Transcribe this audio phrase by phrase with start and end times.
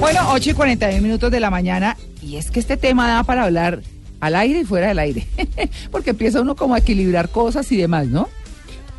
[0.00, 1.96] Bueno, 8 y 41 minutos de la mañana.
[2.22, 3.82] Y es que este tema da para hablar
[4.20, 5.26] al aire y fuera del aire.
[5.90, 8.28] Porque empieza uno como a equilibrar cosas y demás, ¿no?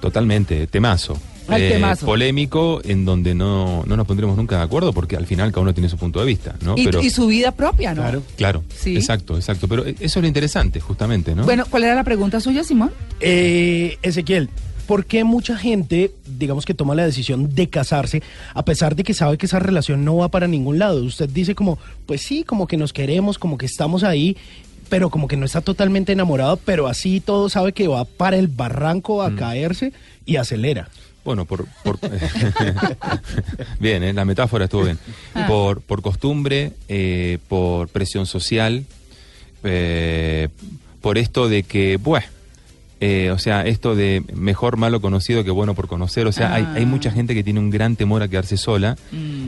[0.01, 1.17] Totalmente, temazo.
[1.47, 2.05] Al Eh, temazo.
[2.05, 5.73] Polémico, en donde no, no nos pondremos nunca de acuerdo, porque al final cada uno
[5.73, 6.75] tiene su punto de vista, ¿no?
[6.77, 8.01] Y, Pero, y su vida propia, ¿no?
[8.03, 8.23] Claro.
[8.37, 8.95] claro, Sí.
[8.95, 9.67] exacto, exacto.
[9.67, 11.43] Pero eso es lo interesante, justamente, ¿no?
[11.45, 12.91] Bueno, ¿cuál era la pregunta suya, Simón?
[13.19, 14.49] Eh, Ezequiel,
[14.89, 18.23] ¿por qué mucha gente, digamos que toma la decisión de casarse,
[18.55, 21.03] a pesar de que sabe que esa relación no va para ningún lado?
[21.03, 21.77] Usted dice como,
[22.07, 24.35] pues sí, como que nos queremos, como que estamos ahí,
[24.89, 28.47] pero como que no está totalmente enamorado, pero así todo sabe que va para el
[28.47, 29.93] barranco a caerse
[30.25, 30.89] y acelera.
[31.23, 31.67] Bueno, por...
[31.83, 31.99] por-
[33.79, 34.11] bien, ¿eh?
[34.11, 34.97] la metáfora estuvo bien.
[35.47, 38.85] Por, por costumbre, eh, por presión social,
[39.63, 40.47] eh,
[40.99, 42.25] por esto de que, bueno,
[43.01, 46.85] o sea, esto de mejor malo conocido que bueno por conocer, o sea, hay, hay
[46.85, 48.97] mucha gente que tiene un gran temor a quedarse sola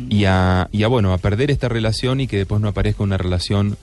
[0.09, 3.17] y, a, y a, bueno, a perder esta relación y que después no aparezca una
[3.17, 3.77] relación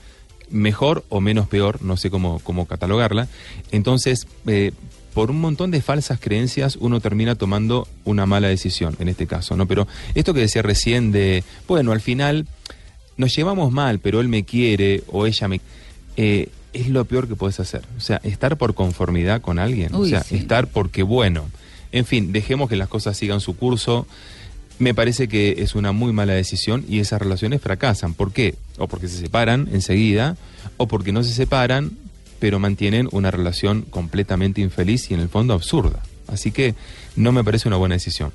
[0.49, 3.27] mejor o menos peor, no sé cómo, cómo catalogarla.
[3.71, 4.71] Entonces, eh,
[5.13, 9.55] por un montón de falsas creencias uno termina tomando una mala decisión en este caso,
[9.55, 9.67] ¿no?
[9.67, 12.47] Pero esto que decía recién de, bueno, al final
[13.17, 15.61] nos llevamos mal, pero él me quiere o ella me...
[16.17, 17.81] eh, es lo peor que puedes hacer.
[17.97, 19.93] O sea, estar por conformidad con alguien.
[19.93, 20.35] o sea, sí.
[20.35, 21.49] estar porque bueno.
[21.91, 24.05] En fin, dejemos que las cosas sigan su curso.
[24.77, 28.13] Me parece que es una muy mala decisión y esas relaciones fracasan.
[28.13, 28.55] ¿Por qué?
[28.77, 30.37] O porque se separan enseguida,
[30.77, 31.91] o porque no se separan,
[32.39, 36.01] pero mantienen una relación completamente infeliz y en el fondo absurda.
[36.27, 36.75] Así que
[37.15, 38.31] no me parece una buena decisión.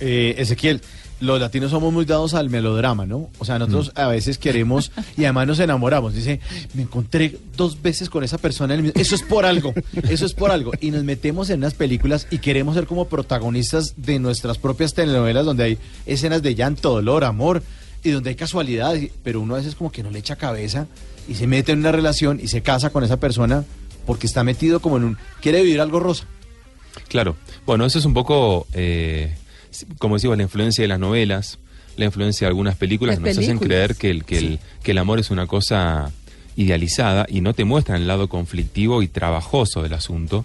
[0.00, 0.82] Eh, Ezequiel,
[1.20, 3.28] los latinos somos muy dados al melodrama, ¿no?
[3.38, 6.14] O sea, nosotros a veces queremos y además nos enamoramos.
[6.14, 6.40] Dice,
[6.74, 8.74] me encontré dos veces con esa persona.
[8.74, 9.74] en el mismo- Eso es por algo,
[10.08, 10.72] eso es por algo.
[10.80, 15.44] Y nos metemos en unas películas y queremos ser como protagonistas de nuestras propias telenovelas
[15.44, 17.62] donde hay escenas de llanto, dolor, amor
[18.02, 19.10] y donde hay casualidades.
[19.22, 20.86] Pero uno a veces como que no le echa cabeza
[21.28, 23.64] y se mete en una relación y se casa con esa persona
[24.06, 25.18] porque está metido como en un...
[25.42, 26.24] quiere vivir algo rosa.
[27.08, 27.36] Claro.
[27.66, 29.36] Bueno, eso es un poco, eh,
[29.98, 31.58] como decimos, la influencia de las novelas,
[31.96, 34.98] la influencia de algunas películas Las nos hacen creer que el, que, el, que el
[34.98, 36.12] amor es una cosa
[36.56, 40.44] idealizada y no te muestran el lado conflictivo y trabajoso del asunto.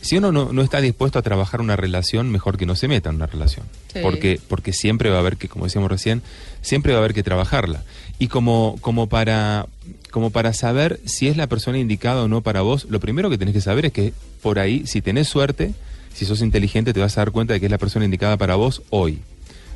[0.00, 3.10] Si uno no, no está dispuesto a trabajar una relación, mejor que no se meta
[3.10, 3.66] en una relación.
[3.92, 4.00] Sí.
[4.02, 6.22] Porque, porque siempre va a haber que, como decíamos recién,
[6.60, 7.82] siempre va a haber que trabajarla.
[8.18, 9.66] Y como, como, para,
[10.10, 13.38] como para saber si es la persona indicada o no para vos, lo primero que
[13.38, 15.74] tenés que saber es que por ahí, si tenés suerte,
[16.16, 18.54] si sos inteligente, te vas a dar cuenta de que es la persona indicada para
[18.56, 19.18] vos hoy.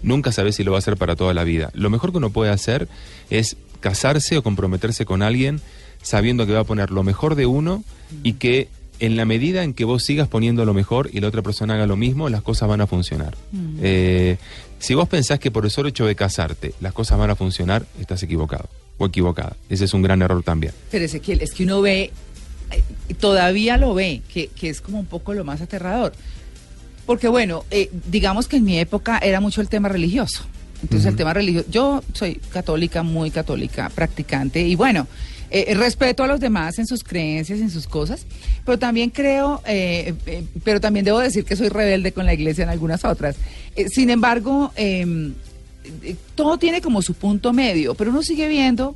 [0.03, 1.71] Nunca sabés si lo va a hacer para toda la vida.
[1.75, 2.89] Lo mejor que uno puede hacer
[3.29, 5.61] es casarse o comprometerse con alguien
[6.01, 7.85] sabiendo que va a poner lo mejor de uno
[8.23, 8.69] y que
[9.01, 11.87] en la medida en que vos sigas poniendo lo mejor y la otra persona haga
[11.87, 13.37] lo mismo, las cosas van a funcionar.
[13.83, 14.39] Eh,
[14.79, 17.85] si vos pensás que por el solo hecho de casarte las cosas van a funcionar,
[18.01, 19.57] estás equivocado o equivocada.
[19.69, 20.73] Ese es un gran error también.
[20.91, 22.13] Pero Ezequiel, es que uno ve,
[23.15, 26.13] todavía lo ve, que, que es como un poco lo más aterrador.
[27.07, 30.45] Porque bueno, eh, digamos que en mi época era mucho el tema religioso.
[30.83, 35.07] Entonces el tema religioso, yo soy católica, muy católica, practicante, y bueno,
[35.51, 38.25] eh, respeto a los demás en sus creencias, en sus cosas,
[38.65, 42.65] pero también creo, eh, eh, pero también debo decir que soy rebelde con la iglesia
[42.65, 43.37] en algunas otras.
[43.75, 45.35] Eh, sin embargo, em,
[46.03, 48.95] eh, todo tiene como su punto medio, pero uno sigue viendo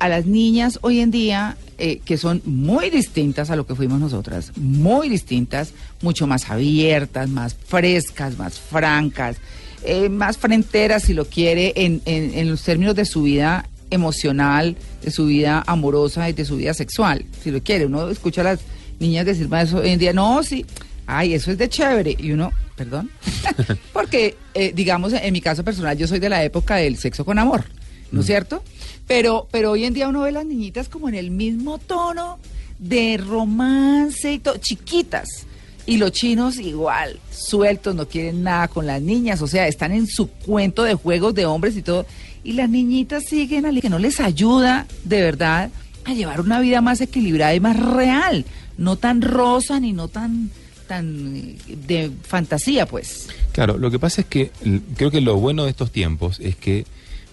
[0.00, 4.00] a las niñas hoy en día eh, que son muy distintas a lo que fuimos
[4.00, 5.72] nosotras, muy distintas,
[6.02, 9.36] mucho más abiertas, más frescas, más francas,
[9.84, 14.76] eh, más fronteras, si lo quiere, en, en- en los términos de su vida emocional,
[15.02, 17.86] de su vida amorosa y de su vida sexual, si lo quiere.
[17.86, 18.60] Uno escucha a las
[18.98, 20.64] niñas decir más eso hoy en día, no, sí,
[21.06, 22.14] ay, eso es de chévere.
[22.18, 23.10] Y uno, perdón,
[23.92, 27.38] porque, eh, digamos, en mi caso personal, yo soy de la época del sexo con
[27.38, 27.64] amor,
[28.12, 28.62] ¿no es cierto?
[29.10, 32.38] Pero, pero hoy en día uno ve las niñitas como en el mismo tono
[32.78, 35.48] de romance y todo, chiquitas.
[35.84, 40.06] Y los chinos igual, sueltos, no quieren nada con las niñas, o sea, están en
[40.06, 42.06] su cuento de juegos de hombres y todo.
[42.44, 45.70] Y las niñitas siguen al que no les ayuda, de verdad,
[46.04, 48.44] a llevar una vida más equilibrada y más real,
[48.78, 50.52] no tan rosa ni no tan
[50.86, 53.26] tan eh, de fantasía, pues.
[53.50, 54.52] Claro, lo que pasa es que
[54.94, 56.86] creo que lo bueno de estos tiempos es que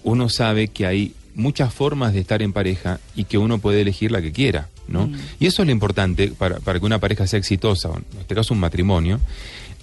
[0.03, 4.11] uno sabe que hay muchas formas de estar en pareja y que uno puede elegir
[4.11, 5.09] la que quiera, ¿no?
[5.39, 8.35] Y eso es lo importante para, para que una pareja sea exitosa, o en este
[8.35, 9.19] caso un matrimonio,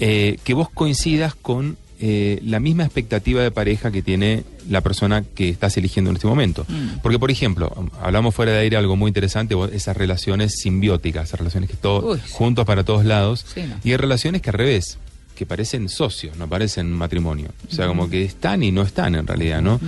[0.00, 5.22] eh, que vos coincidas con eh, la misma expectativa de pareja que tiene la persona
[5.22, 6.66] que estás eligiendo en este momento.
[7.02, 7.72] Porque, por ejemplo,
[8.02, 12.66] hablamos fuera de aire algo muy interesante, esas relaciones simbióticas, esas relaciones que todos juntos
[12.66, 13.76] para todos lados, Sí, no.
[13.84, 14.98] y hay relaciones que al revés,
[15.34, 17.48] que parecen socios, no parecen matrimonio.
[17.70, 19.81] O sea, como que están y no están en realidad, ¿no?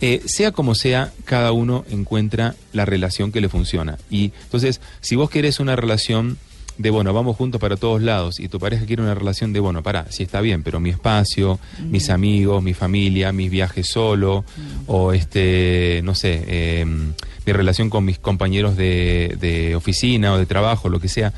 [0.00, 3.98] Eh, sea como sea, cada uno encuentra la relación que le funciona.
[4.10, 6.38] Y entonces, si vos querés una relación
[6.78, 9.82] de, bueno, vamos juntos para todos lados, y tu pareja quiere una relación de, bueno,
[9.82, 11.58] para, sí está bien, pero mi espacio,
[11.88, 14.44] mis amigos, mi familia, mis viajes solo,
[14.86, 20.46] o este, no sé, eh, mi relación con mis compañeros de, de oficina o de
[20.46, 21.32] trabajo, lo que sea,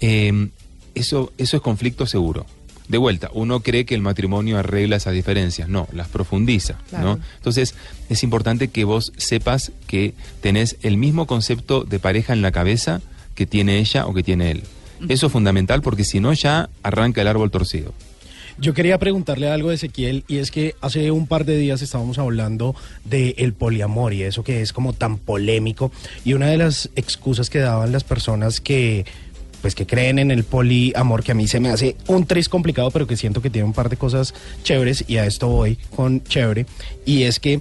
[0.00, 0.48] eh,
[0.94, 2.46] eso, eso es conflicto seguro.
[2.88, 7.16] De vuelta, uno cree que el matrimonio arregla esas diferencias, no, las profundiza, Claro.
[7.16, 7.20] ¿no?
[7.36, 7.74] Entonces,
[8.08, 13.00] es importante que vos sepas que tenés el mismo concepto de pareja en la cabeza
[13.34, 14.62] que tiene ella o que tiene él.
[15.08, 17.92] Eso es fundamental porque si no ya arranca el árbol torcido.
[18.58, 22.18] Yo quería preguntarle algo de Ezequiel y es que hace un par de días estábamos
[22.18, 22.74] hablando
[23.04, 25.92] del el poliamor y eso que es como tan polémico
[26.24, 29.04] y una de las excusas que daban las personas que
[29.62, 32.90] pues que creen en el poliamor que a mí se me hace un tris complicado
[32.90, 36.22] pero que siento que tiene un par de cosas chéveres y a esto voy con
[36.22, 36.66] chévere
[37.04, 37.60] y es que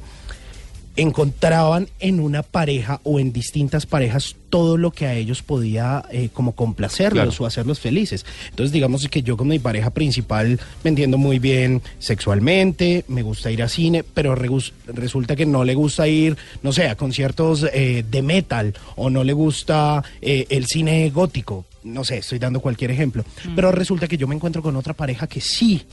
[0.97, 6.29] encontraban en una pareja o en distintas parejas todo lo que a ellos podía eh,
[6.31, 7.43] como complacerlos Claro.
[7.43, 8.25] o hacerlos felices.
[8.49, 13.51] Entonces digamos que yo con mi pareja principal me entiendo muy bien sexualmente, me gusta
[13.51, 18.05] ir a cine, pero resulta que no le gusta ir, no sé, a conciertos eh,
[18.09, 21.65] de metal o no le gusta eh, el cine gótico.
[21.85, 23.23] No sé, estoy dando cualquier ejemplo.
[23.55, 25.85] Pero resulta que yo me encuentro con otra pareja que sí.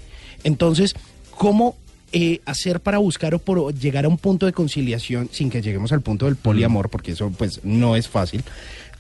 [0.42, 0.94] Entonces,
[1.30, 1.76] ¿cómo
[2.12, 5.92] eh, hacer para buscar o por llegar a un punto de conciliación sin que lleguemos
[5.92, 8.44] al punto del poliamor, porque eso pues no es fácil?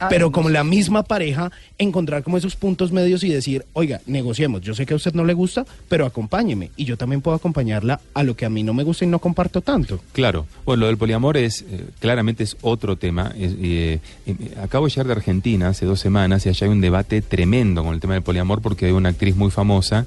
[0.02, 0.54] Ah, pero no como sé.
[0.54, 4.94] la misma pareja, encontrar como esos puntos medios y decir, oiga, negociemos, yo sé que
[4.94, 6.70] a usted no le gusta, pero acompáñeme.
[6.76, 9.20] Y yo también puedo acompañarla a lo que a mí no me gusta y no
[9.20, 10.00] comparto tanto.
[10.12, 13.32] Claro, bueno, lo del poliamor es, eh, claramente es otro tema.
[13.38, 16.80] Es, eh, eh, acabo de llegar de Argentina hace dos semanas y allá hay un
[16.80, 20.06] debate tremendo con el tema del poliamor porque hay una actriz muy famosa,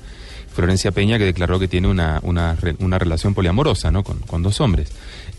[0.56, 4.04] Florencia Peña, que declaró que tiene una, una, una relación poliamorosa, ¿no?
[4.04, 4.92] Con, con dos hombres.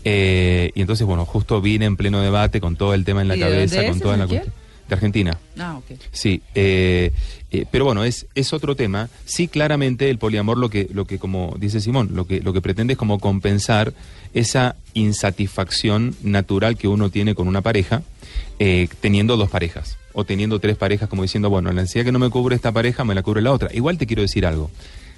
[0.05, 3.35] Eh, y entonces, bueno, justo vine en pleno debate con todo el tema en la
[3.35, 4.53] ¿Y de cabeza, con toda la cuestión.
[4.87, 5.37] De Argentina.
[5.59, 5.99] Ah, ok.
[6.13, 7.11] Sí, eh,
[7.51, 9.09] eh, pero bueno, es, es otro tema.
[9.25, 12.61] Sí, claramente el poliamor lo que, lo que como dice Simón, lo que, lo que
[12.61, 13.93] pretende es como compensar
[14.33, 18.01] esa insatisfacción natural que uno tiene con una pareja,
[18.59, 22.19] eh, teniendo dos parejas, o teniendo tres parejas, como diciendo, bueno, la necesidad que no
[22.19, 23.69] me cubre esta pareja, me la cubre la otra.
[23.73, 24.71] Igual te quiero decir algo.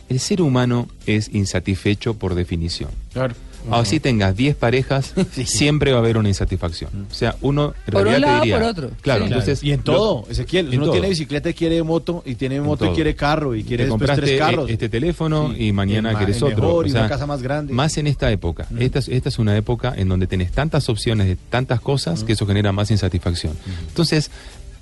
[0.10, 2.90] El ser humano es insatisfecho por definición.
[3.14, 3.36] Claro.
[3.72, 5.14] Así tengas 10 parejas,
[5.46, 7.08] siempre va a haber una insatisfacción.
[7.12, 8.92] O sea, uno en Por un realidad te lado, diría- por otro.
[9.02, 9.28] Claro, Sí.
[9.28, 10.68] entonces Y en lo- todo, Ezequiel.
[10.70, 10.92] en Uno todo.
[10.94, 13.90] tiene bicicleta y quiere moto, y tiene En moto y quiere carro, y quiere te
[13.90, 14.70] después tres carros.
[14.70, 15.66] e- este teléfono Sí.
[15.66, 16.48] y mañana el otro.
[16.48, 17.74] mejor O y sea, una casa más grande.
[17.74, 18.66] Más en esta época.
[18.80, 22.34] Esta, es- esta es una época en donde tenés tantas opciones de tantas cosas que
[22.34, 23.54] eso genera más insatisfacción.
[23.90, 24.32] Entonces,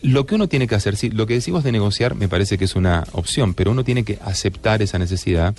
[0.08, 2.66] lo que uno tiene que hacer, sí, lo que decimos de negociar me parece que
[2.66, 5.54] es una opción, pero uno tiene que aceptar esa necesidad.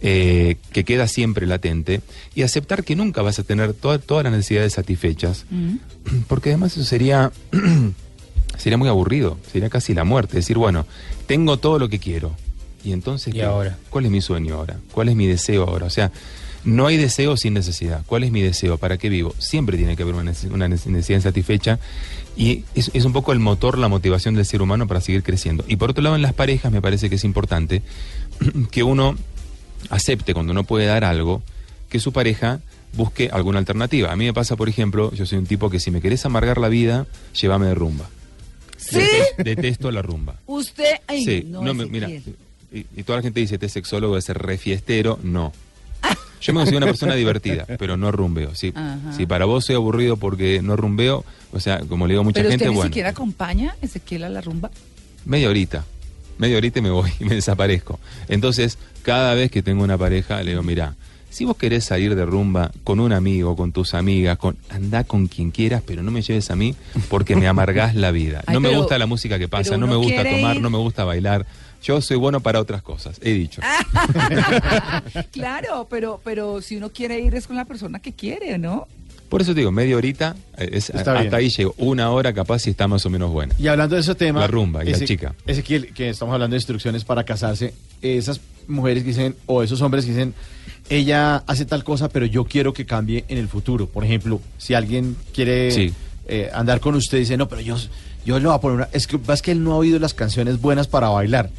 [0.00, 2.02] eh, que queda siempre latente
[2.32, 5.44] y aceptar que nunca vas a tener toda- todas las necesidades satisfechas
[6.28, 7.32] porque además eso sería
[8.58, 10.36] sería muy aburrido, sería casi la muerte.
[10.36, 10.86] Decir, bueno,
[11.26, 12.34] tengo todo lo que quiero.
[12.84, 13.76] Y entonces, ¿Y ahora?
[13.90, 14.78] ¿cuál es mi sueño ahora?
[14.92, 15.86] ¿Cuál es mi deseo ahora?
[15.86, 16.12] O sea,
[16.64, 18.02] no hay deseo sin necesidad.
[18.06, 18.78] ¿Cuál es mi deseo?
[18.78, 19.34] ¿Para qué vivo?
[19.38, 21.78] Siempre tiene que haber una nece- una necesidad insatisfecha.
[22.36, 25.64] Y es, es un poco el motor, la motivación del ser humano para seguir creciendo.
[25.68, 27.82] Y por otro lado, en las parejas me parece que es importante
[28.70, 29.16] que uno
[29.90, 31.42] acepte cuando no puede dar algo,
[31.88, 32.60] que su pareja
[32.94, 34.12] busque alguna alternativa.
[34.12, 36.58] A mí me pasa, por ejemplo, yo soy un tipo que si me querés amargar
[36.58, 37.06] la vida,
[37.40, 38.08] llévame de rumba.
[38.76, 38.96] ¿Sí?
[38.98, 40.36] Detes- Detesto la rumba.
[40.46, 44.16] Usted, ay, sí, no, no, me- mira, y, y toda la gente dice, este sexólogo
[44.16, 45.52] es ser refiestero, no.
[46.40, 48.54] Yo me considero una persona divertida, pero no rumbeo.
[48.54, 48.72] Si,
[49.16, 52.40] si para vos soy aburrido porque no rumbeo, o sea, como le digo a mucha
[52.40, 54.70] Pero gente, usted ni bueno, siquiera acompaña, Ezequiel, a la rumba.
[55.24, 55.84] media horita.
[56.38, 57.98] Media horita y me voy y me desaparezco.
[58.28, 60.94] Entonces, cada vez que tengo una pareja, le digo, mira,
[61.30, 65.26] si vos querés salir de rumba con un amigo, con tus amigas, con anda con
[65.26, 66.74] quien quieras, pero no me lleves a mí
[67.10, 68.42] porque me amargás la vida.
[68.46, 70.78] Ay, no me gusta la música que pasa, no me gusta tomar, ir- no me
[70.78, 71.44] gusta bailar.
[71.82, 73.60] Yo soy bueno para otras cosas, he dicho.
[75.32, 78.86] Claro, pero, pero si uno quiere ir es con la persona que quiere, ¿no?
[79.28, 81.06] Por eso te digo, media horita, eh, es- bien.
[81.06, 81.74] hasta ahí llego.
[81.76, 83.54] Una hora capaz si está más o menos buena.
[83.58, 84.40] Y hablando de ese tema.
[84.40, 85.34] La rumba y la ese- chica.
[85.46, 87.74] Ezequiel, que estamos hablando de instrucciones para casarse.
[88.00, 90.32] Esas mujeres que dicen, o esos hombres que dicen,
[90.88, 93.86] ella hace tal cosa, pero yo quiero que cambie en el futuro.
[93.86, 95.92] Por ejemplo, si alguien quiere Sí.
[96.26, 97.76] eh, andar con usted y dice, no, pero yo,
[98.24, 98.88] yo le voy a poner una.
[98.92, 101.50] Es que es que él no ha oído las canciones buenas para bailar.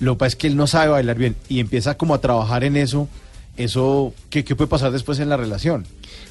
[0.00, 2.64] Lo que pasa es que él no sabe bailar bien y empieza como a trabajar
[2.64, 3.08] en eso.
[3.56, 5.84] Eso, ¿qué, qué puede pasar después en la relación?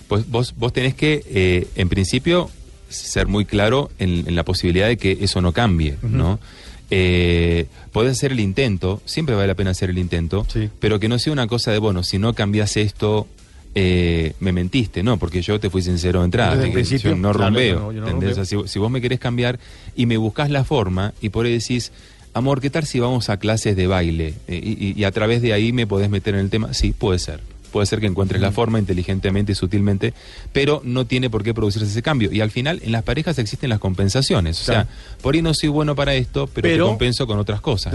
[0.07, 2.49] Pues vos, vos tenés que, eh, en principio,
[2.87, 6.39] ser muy claro en, en la posibilidad de que eso no cambie, ¿no?
[6.89, 10.69] Eh, podés hacer el intento, siempre vale la pena hacer el intento, Sí.
[10.79, 13.27] pero que no sea una cosa de, bueno, si no cambias esto,
[13.75, 17.17] eh, me mentiste, no, porque yo te fui sincero de entrada, Desde que principio, yo
[17.17, 18.11] no claro, yo no- yo no ¿entendés?
[18.13, 18.31] rumbeo.
[18.31, 19.59] O sea, si, si vos me querés cambiar
[19.97, 21.91] y me buscas la forma y por ahí decís,
[22.37, 24.33] amor, ¿qué tal si vamos a clases de baile?
[24.47, 26.91] Eh, y, y- y a través de ahí me podés meter en el tema, sí,
[26.93, 27.41] puede ser.
[27.71, 30.13] Puede ser que encuentres la forma inteligentemente y sutilmente,
[30.53, 32.31] pero no tiene por qué producirse ese cambio.
[32.31, 34.61] Y al final, en las parejas existen las compensaciones.
[34.61, 34.87] O sea,
[35.21, 37.91] por ahí no soy bueno para esto, pero, Pero te compenso con otras cosas.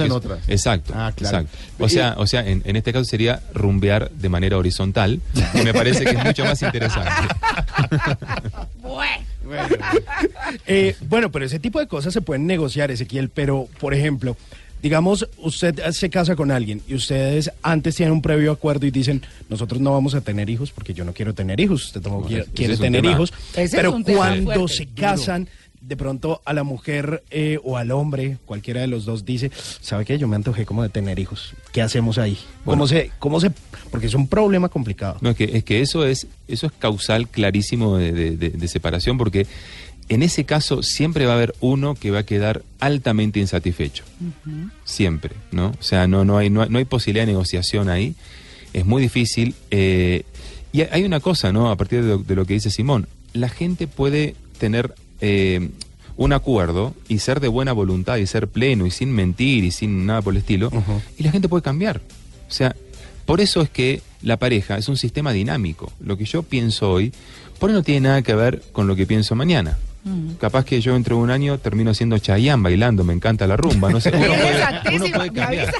[0.00, 0.38] en es- otras.
[0.48, 0.94] Exacto.
[0.96, 1.38] Ah, claro.
[1.40, 1.58] exacto.
[1.84, 5.20] O sea, o sea en, en este caso sería rumbear de manera horizontal,
[5.52, 7.10] que me parece que es mucho más interesante.
[10.66, 14.36] Eh, bueno, pero ese tipo de cosas se pueden negociar, Ezequiel, pero, por ejemplo,
[14.82, 19.22] digamos, usted se casa con alguien y ustedes antes tienen un previo acuerdo y dicen,
[19.48, 22.28] nosotros no vamos a tener hijos porque yo no quiero tener hijos, usted tampoco Bueno,
[22.28, 23.14] quiere, ese quiere es un tener tema.
[23.14, 24.12] hijos, Ese pero cuando
[24.68, 24.96] fuerte, se duro.
[25.82, 30.04] De pronto a la mujer eh, o al hombre, cualquiera de los dos dice, ¿sabe
[30.04, 30.16] qué?
[30.18, 31.54] Yo me antojé como de tener hijos.
[31.72, 32.38] ¿Qué hacemos ahí?
[32.64, 33.50] ¿Cómo se, cómo se,
[33.90, 35.18] porque es un problema complicado.
[35.20, 38.68] No, es que, es que eso es, eso es causal clarísimo de, de- de- de
[38.68, 39.46] separación, porque
[40.08, 44.04] en ese caso siempre va a haber uno que va a quedar altamente insatisfecho.
[44.84, 45.68] Siempre, ¿no?
[45.78, 48.14] O sea, no, no, hay, no, no hay posibilidad de negociación ahí.
[48.72, 49.54] Es muy difícil.
[49.70, 50.24] eh,
[50.72, 51.70] y hay una cosa, ¿no?
[51.70, 55.70] A partir de lo, de lo que dice Simón, la gente puede tener eh,
[56.16, 60.04] un acuerdo y ser de buena voluntad y ser pleno y sin mentir y sin
[60.04, 60.70] nada por el estilo,
[61.16, 62.00] y la gente puede cambiar.
[62.48, 62.76] O sea,
[63.24, 65.90] por eso es que la pareja es un sistema dinámico.
[66.00, 67.12] Lo que yo pienso hoy,
[67.58, 69.78] por ahí no tiene nada que ver con lo que pienso mañana.
[70.40, 73.88] Capaz que yo dentro de un año termino siendo Chayanne bailando, me encanta la rumba,
[73.88, 74.10] no sé.
[74.16, 75.74] Uno puede, uno cambiar.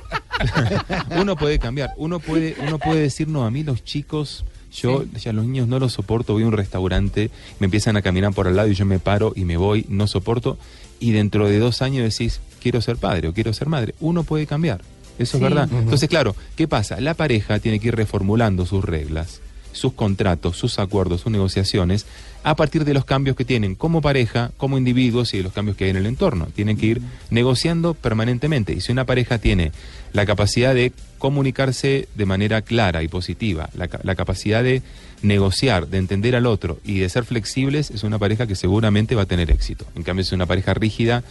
[1.21, 1.91] uno puede cambiar.
[1.97, 4.45] Uno puede, uno puede decir, no, a mí los chicos,
[4.75, 8.33] yo ya los niños no los soporto, voy a un restaurante, me empiezan a caminar
[8.33, 10.59] por al lado y yo me paro y me voy, no soporto.
[10.99, 13.95] Y dentro de dos años decís, quiero ser padre o quiero ser madre.
[14.01, 14.81] Uno puede cambiar.
[15.19, 15.45] Eso Sí.
[15.45, 15.69] es verdad.
[15.71, 17.01] Entonces, claro, ¿qué pasa?
[17.01, 19.41] La pareja tiene que ir reformulando sus reglas,
[19.73, 22.07] sus contratos, sus acuerdos, sus negociaciones,
[22.45, 25.77] a partir de los cambios que tienen como pareja, como individuos y de los cambios
[25.77, 26.47] que hay en el entorno.
[26.55, 28.73] Tienen que ir negociando permanentemente.
[28.73, 29.73] Y si una pareja tiene
[30.13, 34.83] la capacidad de comunicarse de manera clara y positiva, la, ca- la capacidad de
[35.23, 39.23] negociar, de entender al otro y de ser flexibles, es una pareja que seguramente va
[39.23, 39.87] a tener éxito.
[39.95, 41.23] En cambio, si es una pareja rígida,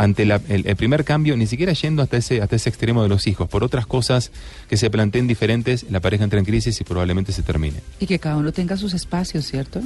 [0.00, 3.08] ante la- el, el primer cambio, ni siquiera yendo hasta ese, hasta ese extremo de
[3.08, 4.30] los hijos, por otras cosas
[4.68, 7.80] que se planteen diferentes, la pareja entra en crisis y probablemente se termine.
[7.98, 9.80] Y que cada uno tenga sus espacios, ¿cierto?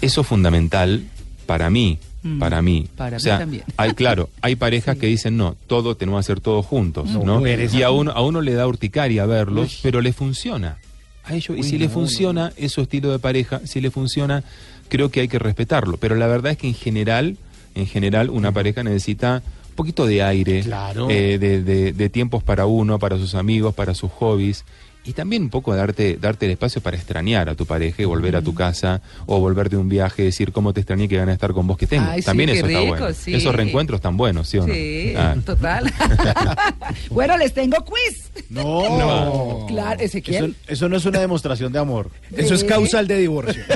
[0.00, 1.02] Eso es fundamental
[1.44, 2.88] para mí, Mm, para mí.
[2.96, 3.62] para o mí sea, también.
[3.76, 5.00] Hay, claro, hay parejas Sí.
[5.02, 7.46] que dicen, no, todo tenemos que hacer todos juntos, No, ¿no?
[7.46, 9.78] eres- Y a uno, a uno le da urticaria verlos, Uy.
[9.82, 10.78] pero le funciona.
[11.24, 14.42] A ellos, y si le no, funciona, su estilo de pareja, si le funciona,
[14.88, 15.98] creo que hay que respetarlo.
[15.98, 17.36] Pero la verdad es que en general,
[17.74, 19.42] en general, una pareja necesita
[19.78, 21.08] poquito de aire, Claro.
[21.08, 24.64] eh, de, de- de tiempos para uno, para sus amigos, para sus hobbies.
[25.04, 28.36] Y también un poco darte, darte el espacio para extrañar a tu pareja y volver
[28.36, 31.34] a tu casa o volver de un viaje, decir cómo te extrañé que ganas de
[31.34, 32.04] estar con vos que tengo.
[32.10, 33.14] Ay, sí, también qué eso está rico, bueno.
[33.14, 33.32] sí.
[33.34, 34.74] Esos reencuentros tan buenos, ¿sí o no?
[34.74, 35.34] Sí, Ah.
[35.46, 35.90] total.
[37.10, 38.30] bueno, les tengo quiz.
[38.50, 38.62] No,
[38.98, 39.66] No.
[39.68, 40.54] Claro, Eso, Ezequiel.
[40.66, 42.10] eso no es una demostración de amor.
[42.36, 43.62] Eso es causal de divorcio.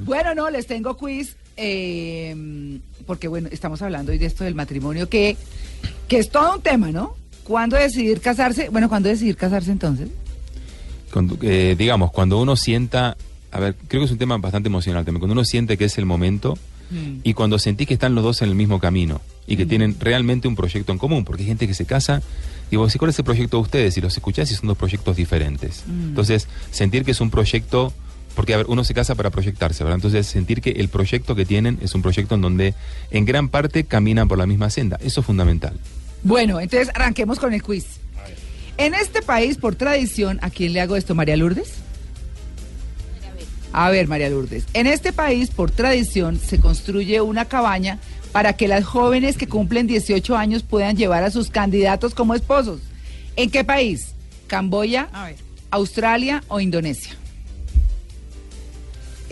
[0.00, 2.34] Bueno, no, les tengo quiz, eh,
[3.06, 5.36] porque bueno, estamos hablando hoy de esto del matrimonio, que,
[6.08, 7.16] que es todo un tema, ¿no?
[7.44, 8.68] ¿Cuándo decidir casarse?
[8.68, 10.08] Bueno, ¿cuándo decidir casarse entonces?
[11.12, 13.16] Cuando, eh, digamos, cuando uno sienta,
[13.50, 15.98] a ver, creo que es un tema bastante emocional también, cuando uno siente que es
[15.98, 16.56] el momento
[16.92, 17.20] Mm.
[17.24, 20.46] y cuando sentí que están los dos en el mismo camino y que tienen realmente
[20.46, 22.22] un proyecto en común, porque hay gente que se casa
[22.70, 23.96] y vos decís, ¿cuál es el proyecto de ustedes?
[23.96, 25.84] Y los escuchás y son dos proyectos diferentes.
[25.86, 26.08] Mm.
[26.08, 27.92] Entonces, sentir que es un proyecto,
[28.34, 29.96] porque a ver, uno se casa para proyectarse, ¿verdad?
[29.96, 32.74] Entonces, sentir que el proyecto que tienen es un proyecto en donde
[33.10, 35.74] en gran parte caminan por la misma senda, eso es fundamental.
[36.22, 37.84] Bueno, entonces arranquemos con el quiz.
[38.78, 41.14] En este país, por tradición, ¿a quién le hago esto?
[41.14, 41.74] ¿María Lourdes?
[43.72, 44.64] A ver, María Lourdes.
[44.74, 47.98] En este país, por tradición, se construye una cabaña
[48.30, 52.80] para que las jóvenes que cumplen 18 años puedan llevar a sus candidatos como esposos.
[53.36, 54.14] ¿En qué país?
[54.46, 55.08] ¿Camboya,
[55.70, 57.14] Australia o Indonesia?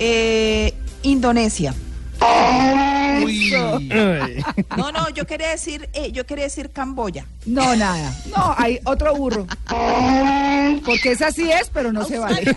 [0.01, 1.75] Eh, Indonesia.
[4.77, 7.27] No, no, yo quería decir, eh, yo quería decir Camboya.
[7.45, 8.15] No, nada.
[8.35, 9.47] No, hay otro burro.
[10.85, 12.43] Porque esa sí es, pero no se vale.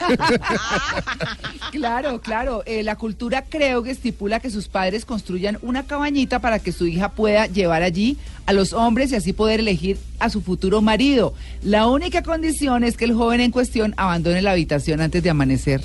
[1.72, 2.64] claro, claro.
[2.66, 6.88] eh, la cultura creo que estipula que sus padres construyan una cabañita para que su
[6.88, 11.34] hija pueda llevar allí a los hombres y así poder elegir a su futuro marido.
[11.62, 15.82] La única condición es que el joven en cuestión abandone la habitación antes de amanecer.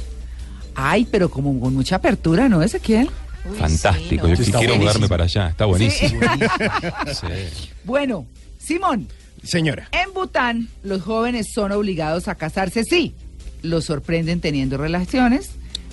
[0.81, 3.11] Ay, pero como con mucha apertura, ¿no, Ezequiel?
[3.51, 6.21] Uy, Fantástico, sí, yo sí quiero mudarme para allá, está buenísimo.
[7.13, 7.71] Sí.
[7.85, 8.27] Bueno,
[8.59, 9.09] Simón,
[9.43, 9.89] Señora.
[9.91, 13.15] En Bután, los jóvenes son obligados a casarse, sí.
[13.63, 15.51] Los sorprenden teniendo relaciones,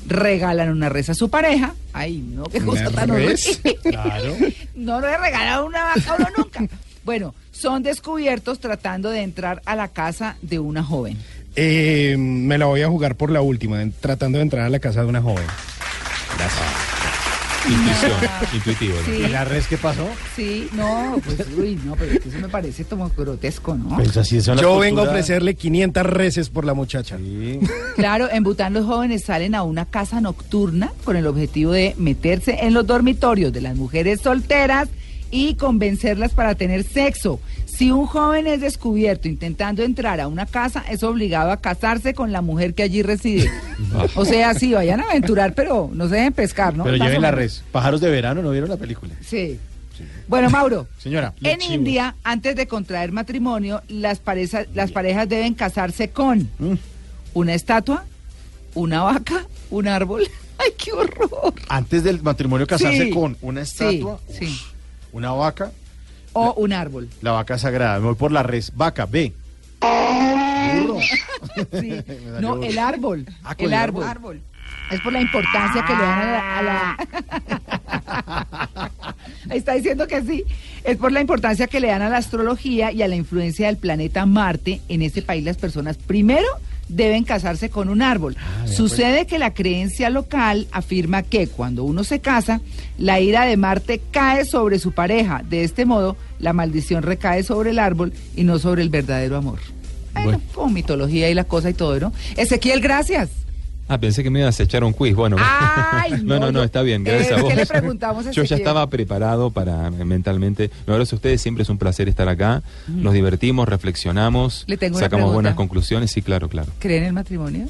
[0.08, 1.74] regalan una res a su pareja.
[1.94, 3.10] Ay, no, qué cosa ¿Una tan.
[3.82, 4.36] Claro.
[4.76, 6.68] No le regalan una vaca a uno nunca.
[7.04, 11.18] Bueno, son descubiertos tratando de entrar a la casa de una joven.
[11.56, 14.80] Eh, me la voy a jugar por la última, en- tratando de entrar a la
[14.80, 15.46] casa de una joven.
[17.68, 18.12] Intuición,
[18.54, 18.96] intuitivo.
[19.00, 19.06] ¿no?
[19.06, 19.24] Sí.
[19.26, 20.08] ¿Y la res qué pasó?
[20.36, 23.96] Sí, no, pues, uy, no, pero es que eso me parece como grotesco, ¿no?
[23.96, 27.18] Pues así son las Yo vengo a ofrecerle 500 reses por la muchacha.
[27.18, 27.60] Sí.
[27.96, 32.60] Claro, en Bután los jóvenes salen a una casa nocturna con el objetivo de meterse
[32.62, 34.88] en los dormitorios de las mujeres solteras
[35.36, 37.40] y convencerlas para tener sexo.
[37.66, 42.32] Si un joven es descubierto intentando entrar a una casa, es obligado a casarse con
[42.32, 43.50] la mujer que allí reside.
[44.16, 46.86] O sea, sí, vayan a aventurar, pero no se dejen pescar, ¿no?
[46.86, 47.64] Pero lleven la res.
[47.74, 49.14] Pájaros de verano, ¿no vieron la película?
[49.22, 49.60] Sí.
[50.30, 50.88] Bueno, Mauro.
[50.98, 51.34] Señora.
[51.44, 51.74] En chivo.
[51.74, 56.76] India, antes de contraer matrimonio, las, parejas las parejas deben casarse con Mm.
[57.34, 58.06] una estatua,
[58.74, 60.24] una vaca, un árbol.
[60.58, 61.54] ¡Ay, qué horror!
[61.68, 63.10] Antes del matrimonio casarse Sí.
[63.12, 64.62] con una estatua, Sí, sí.
[65.16, 65.72] Una vaca,
[66.34, 67.10] O un árbol.
[67.22, 68.00] la vaca sagrada.
[68.00, 68.72] Me voy por la res.
[68.76, 69.32] Vaca, B.
[69.82, 71.00] Burro.
[71.80, 71.96] Sí.
[72.42, 73.26] No, el árbol.
[73.44, 74.04] Ah, el el árbol.
[74.04, 74.42] Árbol.
[74.92, 76.58] Es por la importancia que le dan a la...
[76.58, 76.98] a la-
[79.50, 80.44] Ahí Está diciendo que sí.
[80.84, 83.78] Es por la importancia que le dan a la astrología y a la influencia del
[83.78, 84.82] planeta Marte.
[84.90, 86.46] En este país las personas primero
[86.88, 88.36] deben casarse con un árbol.
[88.66, 92.62] Sucede que la creencia local afirma que cuando uno se casa,
[92.98, 95.42] la ira de Marte cae sobre su pareja.
[95.50, 99.60] De este modo, la maldición recae sobre el árbol y no sobre el verdadero amor.
[100.14, 100.42] Bueno, Bueno.
[100.54, 102.14] como mitología y la cosa y todo, ¿no?
[102.38, 103.30] Ezequiel, gracias.
[103.88, 105.16] Ah, pensé que me ibas a echar un quiz.
[105.16, 107.56] Bueno, Ay, no, no, no, está bien, eh, gracias a ¿qué vos.
[107.56, 110.72] le preguntamos a Yo ya estaba preparado para eh, mentalmente.
[110.88, 112.64] No, gracias a ustedes, siempre es un placer estar acá.
[112.88, 116.12] Nos divertimos, reflexionamos, Le tengo una sacamos buenas conclusiones.
[116.12, 116.72] Sí, claro, claro.
[116.80, 117.68] ¿Creen en el matrimonio?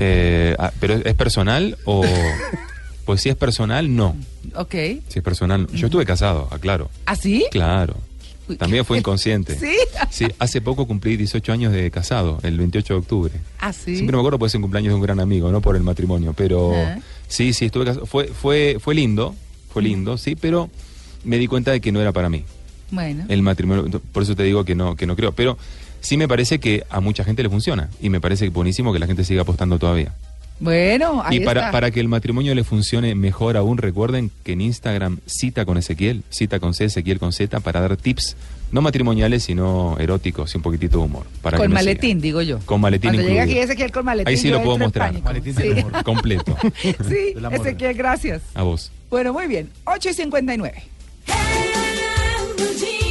[0.00, 2.04] Eh, ah, ¿Pero es personal o...?
[3.06, 4.16] Pues si es personal, no.
[4.56, 4.74] Ok.
[5.06, 5.78] Si es personal, no.
[5.78, 6.90] yo estuve casado, aclaro.
[7.06, 7.46] ¿Así?
[7.52, 7.94] Claro.
[8.58, 9.58] También fue inconsciente.
[9.58, 9.76] ¿Sí?
[10.10, 13.32] Sí, hace poco cumplí 18 años de casado, el 28 de octubre.
[13.58, 13.94] ¿Así?
[13.96, 16.32] Siempre me acuerdo porque es un cumpleaños de un gran amigo, no por el matrimonio,
[16.36, 16.72] pero
[17.28, 18.06] sí, sí, estuve casado.
[18.06, 19.34] Fue, fue, fue lindo,
[19.72, 20.70] fue lindo, sí, pero
[21.24, 22.44] me di cuenta de que no era para mí
[22.90, 23.24] Bueno.
[23.28, 24.00] el matrimonio.
[24.12, 25.32] Por eso te digo que no, que no creo.
[25.32, 25.58] Pero
[26.00, 29.06] sí me parece que a mucha gente le funciona y me parece buenísimo que la
[29.06, 30.14] gente siga apostando todavía.
[30.58, 31.72] Bueno, ahí y para, está.
[31.72, 36.22] para que el matrimonio le funcione mejor aún, recuerden que en Instagram cita con Ezequiel,
[36.30, 38.36] cita con C, Ezequiel con Z, para dar tips,
[38.72, 41.26] no matrimoniales, sino eróticos y un poquitito de humor.
[41.42, 42.58] Para con maletín, digo yo.
[42.60, 43.58] Con maletín Cuando llega aquí.
[43.58, 44.28] Ezequiel con maletín.
[44.28, 45.08] Ahí sí yo lo puedo mostrar.
[45.08, 45.24] pánico.
[45.26, 45.62] Maletín sí.
[45.62, 46.04] del amor.
[46.04, 46.56] Completo.
[46.82, 47.34] sí.
[47.52, 48.42] Ezequiel, gracias.
[48.54, 48.90] A vos.
[49.10, 49.70] Bueno, muy bien.
[49.84, 50.82] 8 y 59.
[51.26, 53.05] Hey,